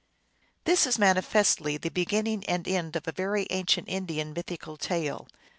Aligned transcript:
This 0.63 0.87
is 0.87 0.97
manifestly 0.97 1.77
the 1.77 1.89
beginning 1.89 2.43
and 2.45 2.67
end 2.67 2.95
of 2.95 3.07
a 3.07 3.11
very 3.11 3.45
ancient 3.51 3.87
Indian 3.87 4.33
mythical 4.33 4.75
tale. 4.75 5.27